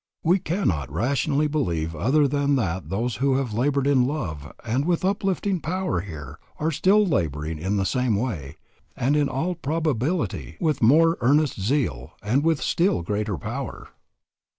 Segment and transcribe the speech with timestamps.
[0.23, 5.05] We cannot rationally believe other than that those who have labored in love and with
[5.05, 8.57] uplifting power here are still laboring in the same way,
[8.95, 13.89] and in all probability with more earnest zeal, and with still greater power.